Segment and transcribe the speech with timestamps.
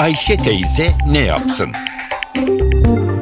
[0.00, 1.72] Ayşe teyze ne yapsın?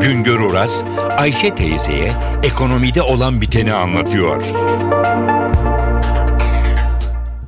[0.00, 0.84] Güngör Oras,
[1.16, 2.10] Ayşe teyzeye
[2.42, 4.42] ekonomide olan biteni anlatıyor.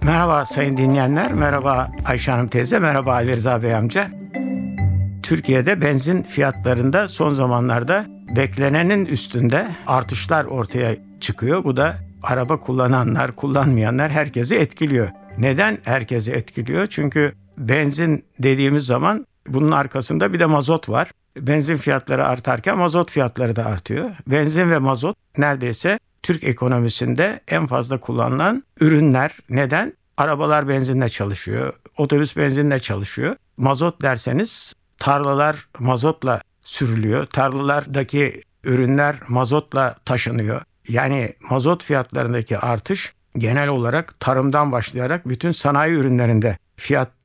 [0.03, 4.11] Merhaba sayın dinleyenler, merhaba Ayşe Hanım teyze, merhaba Ali Rıza Bey amca.
[5.23, 8.07] Türkiye'de benzin fiyatlarında son zamanlarda
[8.37, 11.65] beklenenin üstünde artışlar ortaya çıkıyor.
[11.65, 15.09] Bu da araba kullananlar, kullanmayanlar herkesi etkiliyor.
[15.39, 16.87] Neden herkesi etkiliyor?
[16.87, 21.10] Çünkü benzin dediğimiz zaman bunun arkasında bir de mazot var.
[21.37, 24.10] Benzin fiyatları artarken mazot fiyatları da artıyor.
[24.27, 29.30] Benzin ve mazot neredeyse Türk ekonomisinde en fazla kullanılan ürünler.
[29.51, 29.92] Neden?
[30.16, 33.37] Arabalar benzinle çalışıyor, otobüs benzinle çalışıyor.
[33.56, 37.27] Mazot derseniz tarlalar mazotla sürülüyor.
[37.27, 40.62] Tarlalardaki ürünler mazotla taşınıyor.
[40.88, 46.59] Yani mazot fiyatlarındaki artış genel olarak tarımdan başlayarak bütün sanayi ürünlerinde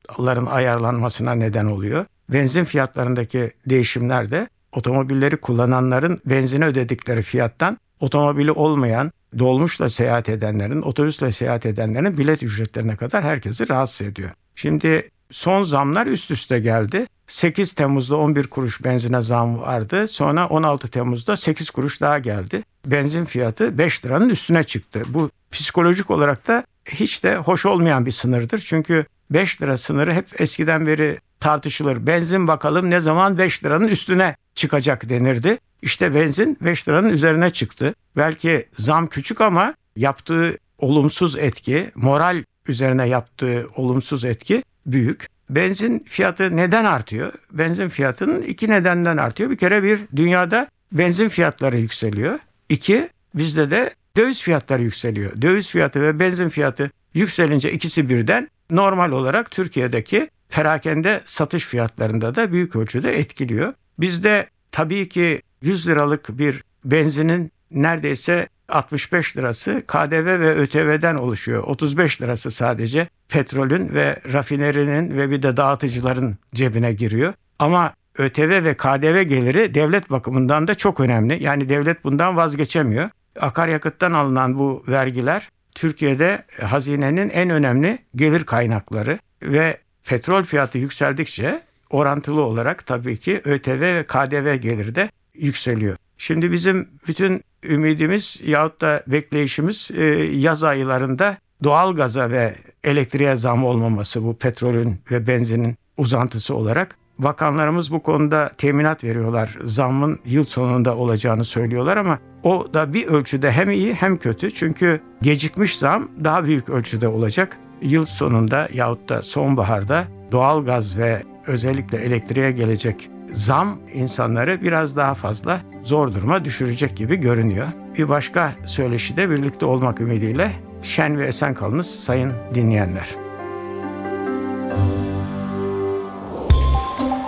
[0.06, 2.04] fiyatların ayarlanmasına neden oluyor.
[2.28, 11.32] Benzin fiyatlarındaki değişimler de otomobilleri kullananların benzine ödedikleri fiyattan otomobili olmayan, dolmuşla seyahat edenlerin, otobüsle
[11.32, 14.30] seyahat edenlerin bilet ücretlerine kadar herkesi rahatsız ediyor.
[14.54, 17.06] Şimdi son zamlar üst üste geldi.
[17.26, 20.08] 8 Temmuz'da 11 kuruş benzine zam vardı.
[20.08, 22.62] Sonra 16 Temmuz'da 8 kuruş daha geldi.
[22.86, 25.02] Benzin fiyatı 5 liranın üstüne çıktı.
[25.08, 28.58] Bu psikolojik olarak da hiç de hoş olmayan bir sınırdır.
[28.58, 32.06] Çünkü 5 lira sınırı hep eskiden beri tartışılır.
[32.06, 35.58] Benzin bakalım ne zaman 5 liranın üstüne çıkacak denirdi.
[35.82, 37.94] İşte benzin 5 liranın üzerine çıktı.
[38.16, 45.26] Belki zam küçük ama yaptığı olumsuz etki, moral üzerine yaptığı olumsuz etki büyük.
[45.50, 47.32] Benzin fiyatı neden artıyor?
[47.52, 49.50] Benzin fiyatının iki nedenden artıyor.
[49.50, 52.38] Bir kere bir dünyada benzin fiyatları yükseliyor.
[52.68, 55.42] İki bizde de döviz fiyatları yükseliyor.
[55.42, 62.52] Döviz fiyatı ve benzin fiyatı yükselince ikisi birden normal olarak Türkiye'deki perakende satış fiyatlarında da
[62.52, 63.72] büyük ölçüde etkiliyor.
[63.98, 71.62] Bizde tabii ki 100 liralık bir benzinin neredeyse 65 lirası KDV ve ÖTV'den oluşuyor.
[71.62, 77.32] 35 lirası sadece petrolün ve rafinerinin ve bir de dağıtıcıların cebine giriyor.
[77.58, 81.42] Ama ÖTV ve KDV geliri devlet bakımından da çok önemli.
[81.42, 83.10] Yani devlet bundan vazgeçemiyor.
[83.40, 92.42] Akaryakıttan alınan bu vergiler Türkiye'de hazinenin en önemli gelir kaynakları ve petrol fiyatı yükseldikçe orantılı
[92.42, 95.96] olarak tabii ki ÖTV ve KDV geliri de yükseliyor.
[96.18, 100.04] Şimdi bizim bütün ümidimiz yahut da bekleyişimiz e,
[100.34, 106.96] yaz aylarında doğal gaza ve elektriğe zam olmaması bu petrolün ve benzinin uzantısı olarak.
[107.18, 109.58] Bakanlarımız bu konuda teminat veriyorlar.
[109.64, 114.54] Zammın yıl sonunda olacağını söylüyorlar ama o da bir ölçüde hem iyi hem kötü.
[114.54, 117.58] Çünkü gecikmiş zam daha büyük ölçüde olacak.
[117.82, 125.14] Yıl sonunda yahut da sonbaharda doğal gaz ve özellikle elektriğe gelecek zam insanları biraz daha
[125.14, 127.66] fazla zor duruma düşürecek gibi görünüyor.
[127.98, 130.52] Bir başka söyleşi de birlikte olmak ümidiyle
[130.82, 133.25] şen ve esen kalınız sayın dinleyenler.